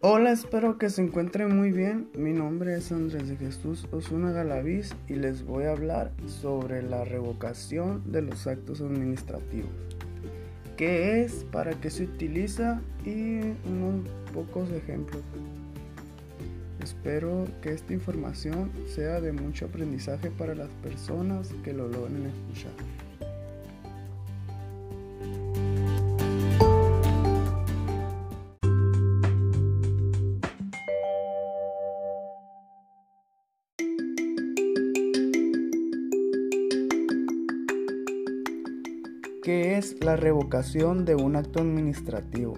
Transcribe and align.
Hola, 0.00 0.30
espero 0.30 0.78
que 0.78 0.90
se 0.90 1.02
encuentren 1.02 1.56
muy 1.56 1.72
bien. 1.72 2.08
Mi 2.16 2.32
nombre 2.32 2.76
es 2.76 2.92
Andrés 2.92 3.28
de 3.28 3.36
Jesús 3.36 3.88
Osuna 3.90 4.30
Galaviz 4.30 4.94
y 5.08 5.14
les 5.14 5.44
voy 5.44 5.64
a 5.64 5.72
hablar 5.72 6.12
sobre 6.28 6.84
la 6.84 7.04
revocación 7.04 8.04
de 8.12 8.22
los 8.22 8.46
actos 8.46 8.80
administrativos. 8.80 9.72
¿Qué 10.76 11.24
es? 11.24 11.44
¿Para 11.50 11.72
qué 11.72 11.90
se 11.90 12.04
utiliza? 12.04 12.80
Y 13.04 13.40
unos 13.66 14.08
pocos 14.32 14.70
ejemplos. 14.70 15.22
Espero 16.80 17.46
que 17.60 17.72
esta 17.72 17.92
información 17.92 18.70
sea 18.86 19.20
de 19.20 19.32
mucho 19.32 19.66
aprendizaje 19.66 20.30
para 20.30 20.54
las 20.54 20.70
personas 20.80 21.52
que 21.64 21.72
lo 21.72 21.88
logren 21.88 22.24
escuchar. 22.24 23.07
¿Qué 39.48 39.78
es 39.78 39.96
la 40.04 40.14
revocación 40.14 41.06
de 41.06 41.14
un 41.14 41.34
acto 41.34 41.60
administrativo? 41.60 42.52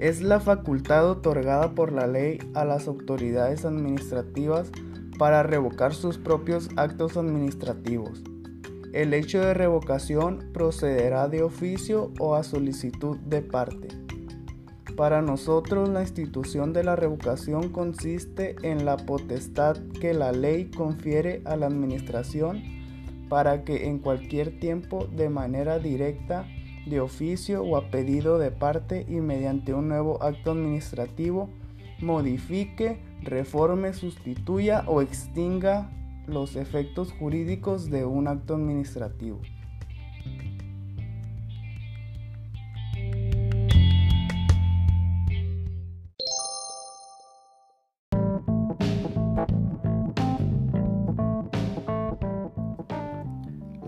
Es 0.00 0.22
la 0.22 0.40
facultad 0.40 1.08
otorgada 1.08 1.76
por 1.76 1.92
la 1.92 2.08
ley 2.08 2.40
a 2.54 2.64
las 2.64 2.88
autoridades 2.88 3.64
administrativas 3.64 4.72
para 5.20 5.44
revocar 5.44 5.94
sus 5.94 6.18
propios 6.18 6.68
actos 6.74 7.16
administrativos. 7.16 8.24
El 8.92 9.14
hecho 9.14 9.38
de 9.38 9.54
revocación 9.54 10.50
procederá 10.52 11.28
de 11.28 11.44
oficio 11.44 12.10
o 12.18 12.34
a 12.34 12.42
solicitud 12.42 13.18
de 13.18 13.42
parte. 13.42 13.86
Para 14.96 15.22
nosotros 15.22 15.90
la 15.90 16.00
institución 16.00 16.72
de 16.72 16.82
la 16.82 16.96
revocación 16.96 17.68
consiste 17.68 18.56
en 18.64 18.84
la 18.84 18.96
potestad 18.96 19.76
que 20.00 20.12
la 20.12 20.32
ley 20.32 20.72
confiere 20.72 21.40
a 21.44 21.54
la 21.54 21.66
administración 21.66 22.81
para 23.32 23.64
que 23.64 23.88
en 23.88 23.98
cualquier 23.98 24.60
tiempo 24.60 25.06
de 25.06 25.30
manera 25.30 25.78
directa, 25.78 26.46
de 26.84 27.00
oficio 27.00 27.62
o 27.62 27.78
a 27.78 27.90
pedido 27.90 28.36
de 28.36 28.50
parte 28.50 29.06
y 29.08 29.22
mediante 29.22 29.72
un 29.72 29.88
nuevo 29.88 30.22
acto 30.22 30.50
administrativo 30.50 31.48
modifique, 31.98 33.00
reforme, 33.22 33.94
sustituya 33.94 34.84
o 34.86 35.00
extinga 35.00 35.90
los 36.26 36.56
efectos 36.56 37.10
jurídicos 37.10 37.88
de 37.88 38.04
un 38.04 38.28
acto 38.28 38.56
administrativo. 38.56 39.40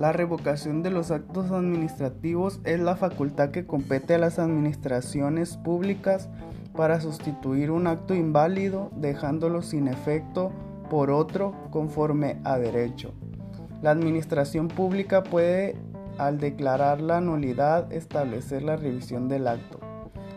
La 0.04 0.12
revocación 0.12 0.82
de 0.82 0.90
los 0.90 1.10
actos 1.10 1.50
administrativos 1.50 2.60
es 2.64 2.78
la 2.78 2.94
facultad 2.94 3.52
que 3.52 3.64
compete 3.64 4.14
a 4.14 4.18
las 4.18 4.38
administraciones 4.38 5.56
públicas 5.56 6.28
para 6.76 7.00
sustituir 7.00 7.70
un 7.70 7.86
acto 7.86 8.14
inválido 8.14 8.90
dejándolo 8.96 9.62
sin 9.62 9.88
efecto 9.88 10.52
por 10.90 11.10
otro 11.10 11.54
conforme 11.70 12.38
a 12.44 12.58
derecho. 12.58 13.14
La 13.80 13.92
administración 13.92 14.68
pública 14.68 15.22
puede, 15.22 15.74
al 16.18 16.38
declarar 16.38 17.00
la 17.00 17.22
nulidad, 17.22 17.90
establecer 17.90 18.62
la 18.62 18.76
revisión 18.76 19.30
del 19.30 19.48
acto. 19.48 19.80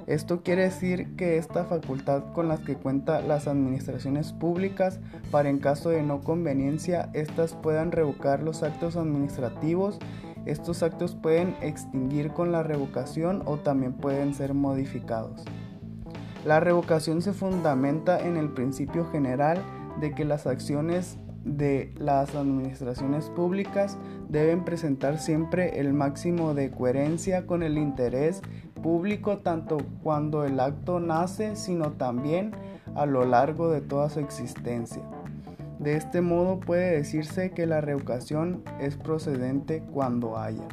Esto 0.08 0.42
quiere 0.42 0.64
decir 0.64 1.18
que 1.18 1.38
esta 1.38 1.66
facultad 1.66 2.32
con 2.34 2.48
las 2.48 2.62
que 2.62 2.76
cuentan 2.76 3.28
las 3.28 3.46
administraciones 3.46 4.32
públicas 4.32 5.02
para 5.32 5.50
en 5.50 5.60
caso 5.60 5.90
de 5.90 6.02
no 6.02 6.22
conveniencia 6.22 7.10
éstas 7.14 7.54
puedan 7.56 7.92
revocar 7.92 8.42
los 8.42 8.64
actos 8.64 8.96
administrativos, 8.96 10.00
estos 10.46 10.82
actos 10.82 11.14
pueden 11.14 11.58
extinguir 11.62 12.32
con 12.32 12.54
la 12.54 12.64
revocación 12.64 13.44
o 13.46 13.58
también 13.58 13.92
pueden 13.92 14.34
ser 14.34 14.54
modificados. 14.54 15.44
La 16.46 16.62
revocación 16.62 17.22
se 17.22 17.34
fundamenta 17.34 18.18
en 18.26 18.38
el 18.38 18.50
principio 18.54 19.06
general 19.12 19.62
de 20.00 20.16
que 20.16 20.24
las 20.24 20.48
acciones 20.48 21.20
de 21.48 21.94
las 21.98 22.36
administraciones 22.36 23.30
públicas 23.30 23.98
deben 24.30 24.66
presentar 24.66 25.20
siempre 25.20 25.80
el 25.80 25.94
máximo 25.94 26.54
de 26.54 26.70
coherencia 26.70 27.46
con 27.46 27.64
el 27.64 27.78
interés 27.78 28.42
público 28.84 29.40
tanto 29.40 29.78
cuando 30.04 30.46
el 30.46 30.60
acto 30.60 31.00
nace, 31.00 31.56
sino 31.56 31.94
también 31.94 32.52
a 32.96 33.06
lo 33.06 33.26
largo 33.26 33.70
de 33.70 33.82
toda 33.82 34.10
su 34.10 34.20
existencia. 34.20 35.02
De 35.80 35.96
este 35.96 36.22
modo 36.22 36.60
puede 36.60 36.92
decirse 36.92 37.52
que 37.52 37.66
la 37.66 37.82
revocación 37.82 38.64
es 38.80 38.98
procedente 38.98 39.84
cuando 39.94 40.38
haya. 40.38 40.68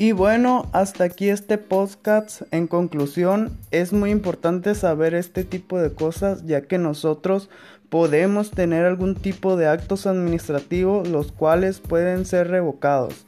Y 0.00 0.12
bueno, 0.12 0.66
hasta 0.72 1.04
aquí 1.04 1.28
este 1.28 1.58
podcast. 1.58 2.40
En 2.52 2.68
conclusión, 2.68 3.58
es 3.70 3.92
muy 3.92 4.08
importante 4.08 4.74
saber 4.74 5.12
este 5.12 5.44
tipo 5.44 5.78
de 5.78 5.92
cosas 5.92 6.46
ya 6.46 6.62
que 6.62 6.78
nosotros 6.78 7.50
podemos 7.90 8.50
tener 8.50 8.86
algún 8.86 9.14
tipo 9.14 9.58
de 9.58 9.66
actos 9.66 10.06
administrativos 10.06 11.06
los 11.06 11.32
cuales 11.32 11.80
pueden 11.80 12.24
ser 12.24 12.48
revocados. 12.48 13.26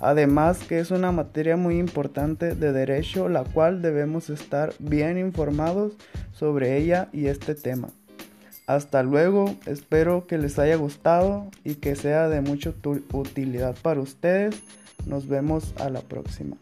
Además 0.00 0.60
que 0.66 0.78
es 0.78 0.90
una 0.90 1.12
materia 1.12 1.58
muy 1.58 1.76
importante 1.76 2.54
de 2.54 2.72
derecho 2.72 3.28
la 3.28 3.44
cual 3.44 3.82
debemos 3.82 4.30
estar 4.30 4.72
bien 4.78 5.18
informados 5.18 5.92
sobre 6.32 6.78
ella 6.78 7.10
y 7.12 7.26
este 7.26 7.54
tema. 7.54 7.90
Hasta 8.66 9.02
luego, 9.02 9.54
espero 9.66 10.26
que 10.26 10.38
les 10.38 10.58
haya 10.58 10.76
gustado 10.76 11.50
y 11.64 11.74
que 11.74 11.96
sea 11.96 12.28
de 12.28 12.40
mucha 12.40 12.72
utilidad 13.12 13.76
para 13.82 14.00
ustedes. 14.00 14.62
Nos 15.06 15.28
vemos 15.28 15.74
a 15.78 15.90
la 15.90 16.00
próxima. 16.00 16.56